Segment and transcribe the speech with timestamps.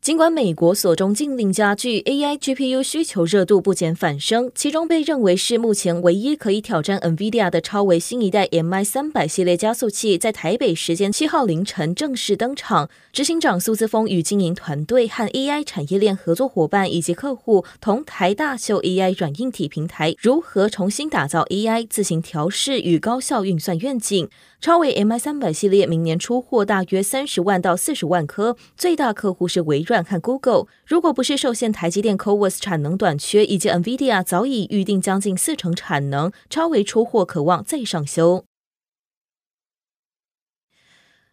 [0.00, 12.88] 尽管美国锁中禁令加剧，AI GPU 需求热度不减反升，其中被认为是目前唯一可以挑战 NVIDIA 的超微新一代 MI 三百系列加速器，在台北时间七号凌晨正式登场。
[13.12, 24.30] 执行长苏姿丰与经营团队和 AI 产业链合作伙伴以及客户同台大秀 AI 软硬体平台如何重新打造 AI 自行调试与高效运算愿景。
[24.60, 30.64] 超维 MI 三百系列明年出货大约三十万到四十万颗，最大客户是微软和 Google。
[30.84, 38.47] 如果不是受限台积电 CoWoS 产能短缺，以及 NVIDIA 早已预定将近四成产能，超维出货可望再上修。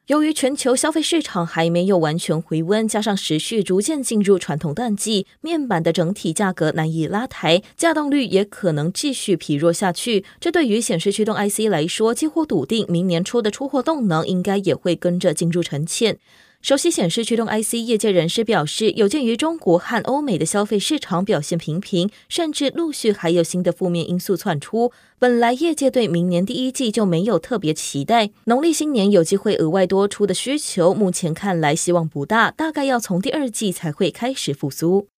[0.08, 10.24] 由于全球消费市场还没有完全回温，加上时序逐渐进入传统淡季，面板的整体价格难以拉抬，价动率也可能继续疲弱下去。
[10.40, 16.20] 这对于显示驱动 IC 来说，几乎笃定明年初的出货动能应该也会跟着进入沉潜。
[16.66, 28.32] 熟悉显示驱动 IC 业界人士表示，有鉴于中国和欧美的消费市场表现平平，甚至陆续还有新的负面因素窜出，本来业界对明年第一季就没有特别期待。
[28.46, 35.10] 农历新年有机会额外多出的需求，目前看来希望不大，大概要从第二季才会开始复苏。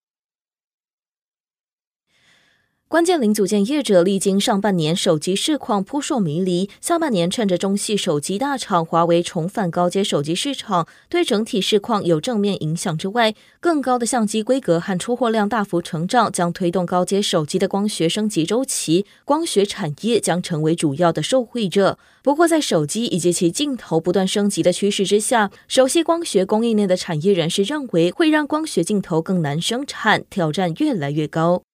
[2.90, 22.00] 关键零组件业者历经上半年手机市况扑朔迷离，下半年趁着中系手机大厂华为重返高阶手机市场，对整体市况有正面影响之外，更高的相机规格和出货量大幅成长，将推动高阶手机的光学升级周期，光学产业将成为主要的受惠者。
[22.24, 31.67] 不过，在手机以及其镜头不断升级的趋势之下，熟悉光学供应链的产业人士认为，会让光学镜头更难生产，挑战越来越高。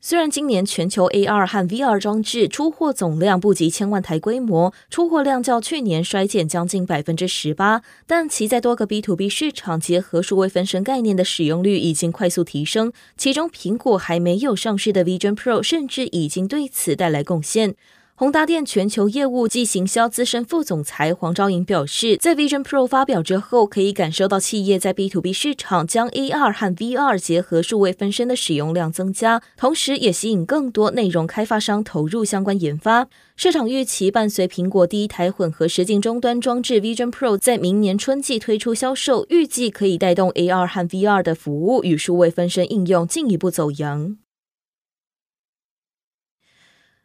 [0.00, 17.74] 虽然今年全球 AR 和 VR 装置出货总量不及千万台规模，出货量较去年衰减将近百分之十八，但其在多个 B to B 市场结合数位分身概念的使用率已经快速提升，其中苹果还没有上市的 Vision Pro 甚至已经对此带来贡献。
[18.18, 33.06] 宏达电全球业务及行销资深副总裁黄昭莹表示，在 Vision Pro 发表之后，可以感受到企业在 B to B 市场将 AR 和 VR 结合数位分身的使用量增加，同时也吸引更多内容开发商投入相关研发。
[33.36, 44.16] 市场预期伴随苹果第一台混合实境终端装置 Vision Pro 在明年春季推出销售，预计可以带动 AR 和 VR 的服务与数位分身应用进一步走扬。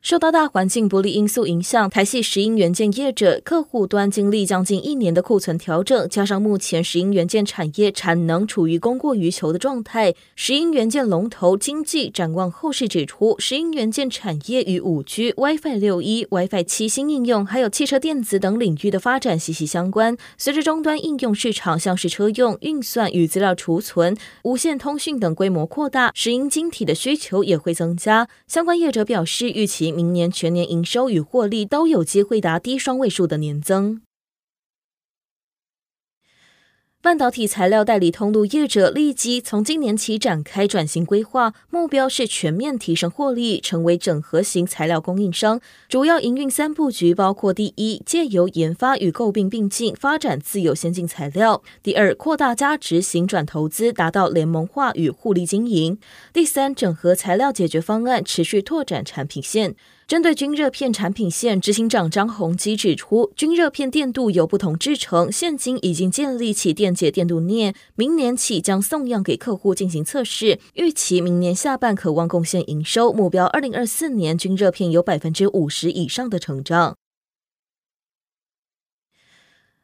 [0.03, 20.17] 受到大环境不利因素影响，台系石英元件业者客户端经历将近一年的库存调整，加上目前石英元件产业产能处于供过于求的状态，石英元件龙头经济展望后市指出，石英元件产业与五 G、WiFi 六一、WiFi 七新应用，还有汽车电子等领域的发展息息相关。
[20.37, 28.27] 随着终端应用市场像是车用运算与资料储存、无线通讯等规模扩大，石英晶体的需求也会增加。
[28.49, 29.92] 相关业者表示，预期。
[29.93, 34.01] 明年全年营收与获利都有机会达低双位数的年增。
[37.03, 45.59] 半导体材料代理通路业者立即从今年起展开转型规划，目标是全面提升获利，成为整合型材料供应商。
[45.89, 55.97] 主要营运三布局包括：第一，借由研发与购并并进，发展自有先进材料；第二，扩大价值型转投资，达到联盟化与互利经营；
[56.31, 59.75] 第三，整合材料解决方案，持续拓展产品线。
[60.07, 76.95] 针对均热片产品线，执行长张宏基指出，均热片电镀有不同制程，现今已经建立起电解电镀镍，明年起将送样给客户进行测试，预期明年下半可望贡献营收，目标二零二四年均热片有百分之五十以上的成长。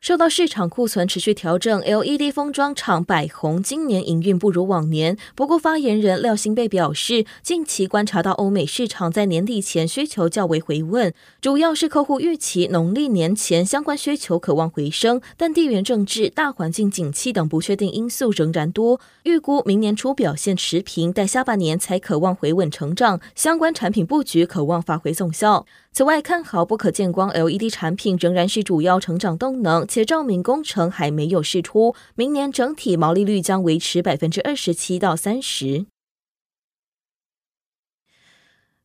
[0.02, 5.18] 受到市场库存持续调整，LED 封装厂百宏今年营运不如往年。
[5.36, 25.66] 不过，发言人廖新贝表示，近期观察到欧美市场在年底前需求较为回稳，主要是客户预期农历年前相关需求可望回升，但地缘政治、大环境景气等不确定因素仍然多，预估明年初表现持平，待下半年才可望回稳成长，相关产品布局可望发挥总效。
[25.92, 35.88] 此外，看好不可见光 LED 产品仍然是主要成长动能，且照明工程还没有试出，明年整体毛利率将维持百分之二十七到三十。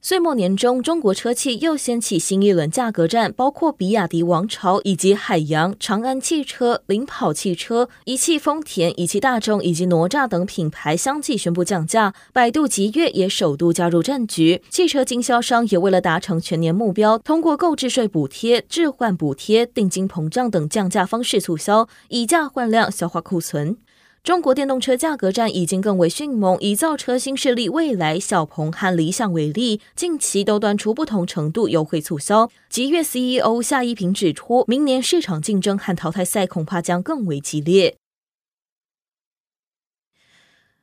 [0.06, 12.12] 岁末年终，中国车企又掀起新一轮价格战，包括比亚迪王朝以及海洋、长安汽车、领跑汽车、一汽丰田、一汽大众以及哪吒等品牌相继宣布降价。
[12.34, 14.62] 百度集悦也首度加入战局。
[14.68, 23.78] 汽车经销商也为了达成全年目标，通过购置税补贴、置换补贴、定金膨胀等降价方式促销，以价换量消化库存。
[24.24, 32.50] 中国电动车价格战已经更为迅猛，以造车新势力蔚来、小鹏和理想为例，近期都端出不同程度优惠促销。
[32.70, 37.98] 极越 CEO 夏一平指出，明年市场竞争和淘汰赛恐怕将更为激烈。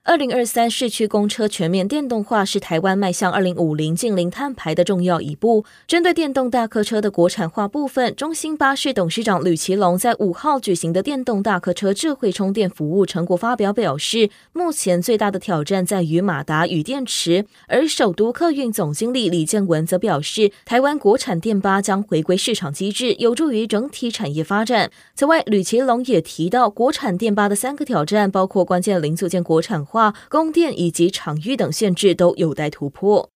[0.04, 5.64] 二零二三市区公车全面电动化是台湾迈向二零五零净零碳排的重要一步。
[5.86, 17.46] 针对电动大客车的国产化部分，中兴巴士董事长吕其龙在五号举行的电动大客车智慧充电服务成果发表表示，目前最大的挑战在于马达与电池。
[17.68, 24.90] 而首都客运总经理李建文则表示，台湾国产电巴将回归市场机制，有助于整体产业发展。
[25.14, 30.16] 此外，吕其龙也提到，国产电巴的三个挑战包括关键零组件国产化。
[30.30, 33.30] 供电以及场域等限制都有待突破。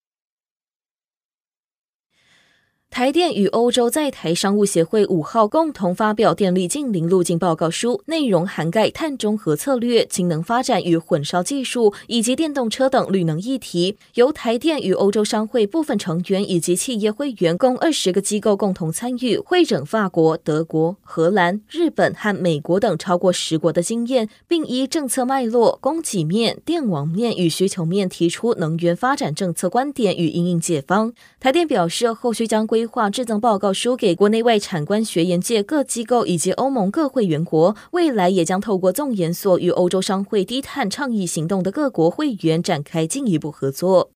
[2.96, 13.98] 台电与欧洲在台商务协会五号共同发表电力净零路径报告书，内容涵盖碳中和策略、氢能发展与混烧技术，以及电动车等绿能议题。
[14.14, 31.12] 由台电与欧洲商会部分成员以及企业会员共二十个机构共同参与，汇整法国、德国、荷兰、日本和美国等超过十国的经验，并依政策脉络、供给面、电网面与需求面提出能源发展政策观点与应应解方。
[31.38, 44.10] 台电表示，后续将规划制造报告书给国内外产官学研界各机构以及欧盟各会员国，未来也将透过纵研所与欧洲商会低碳倡议行动的各国会员展开进一步合作。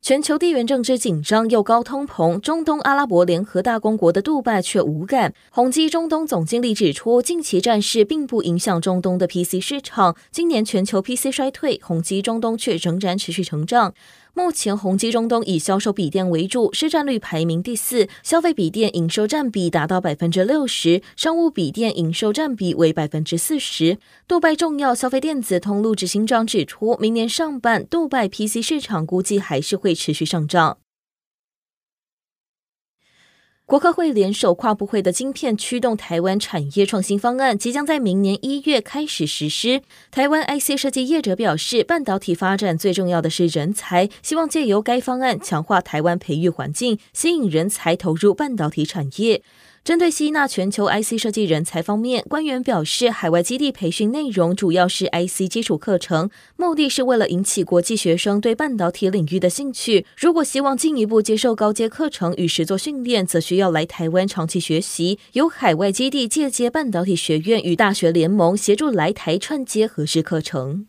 [0.00, 5.34] 全球地缘政治紧张又高通膨，中东阿拉伯联合大公国的杜拜却无感。
[5.50, 13.92] 宏基中东总经理指出，近期战事并不影响中东的 PC 市场，今年全球 PC 衰退，宏基中东却仍然持续成长。
[14.38, 23.98] 目前，宏基中东以销售笔电为主，市占率排名第四，消费笔电营收占比达到百分之六十，商务笔电营收占比为百分之四十。
[24.28, 30.78] 杜拜重要消费电子通路执行长指出，明年上半杜拜 PC 市场估计还是会持续上涨。
[33.68, 39.82] 国科会联手跨部会的晶片驱动台湾产业创新方案，即将在明年一月开始实施。
[40.10, 49.42] 台湾 IC 设计业者表示，半导体发展最重要的是人才，希望借由该方案强化台湾培育环境，吸引人才投入半导体产业。
[49.88, 60.04] 针对吸纳全球 IC 设计人才方面，官员表示，海外基地培训内容主要是 IC 基础课程，目的是为了引起国际学生对半导体领域的兴趣。
[60.14, 65.18] 如果希望进一步接受高阶课程与实作训练，则需要来台湾长期学习。
[65.32, 70.87] 由海外基地借接半导体学院与大学联盟，协助来台串接合适课程。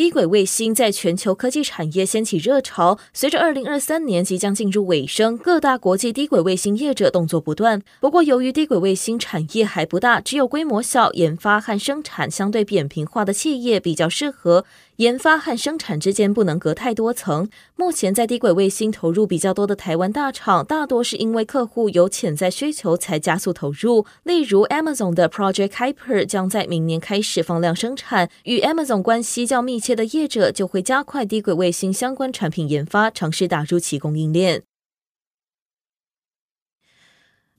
[0.00, 2.98] 低轨卫星在全球科技产业掀起热潮。
[3.12, 7.82] 随着二零二三年即将进入尾声，各大国际低轨卫星业者动作不断。
[8.00, 14.64] 不过，由于低轨卫星产业还不大，只有规模小、研发和生产相对扁平化的企业比较适合。
[15.00, 17.48] 研发和生产之间不能隔太多层。
[17.74, 24.04] 目前在低轨卫星投入比较多的台湾大厂，大多是因为客户有潜在需求才加速投入。
[24.24, 34.64] 例如，Amazon 的 Project Kuiper 将在明年开始放量生产，与 Amazon 关系较密切的业者就会加快低轨卫星相关产品研发，尝试打入其供应链。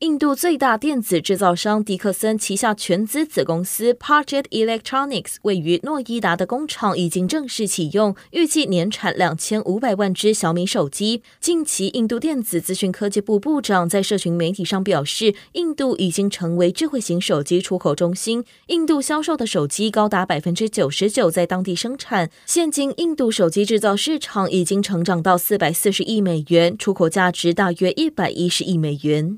[0.02, 11.22] 印度最大电子制造商迪克森旗下全资子公司 Parjet Electronics 位于诺伊达的工厂已经正式启用，预计年产两千五百万只小米手机。
[11.40, 22.32] 近期，印度电子资讯科技部部长在社群媒体上表示，印度已经成为智慧型手机出口中心，印度销售的手机高达百分之九十九在当地生产。
[22.48, 29.38] 现今，印度手机制造市场已经成长到四百四十亿美元，出口价值大约一百一十亿美元。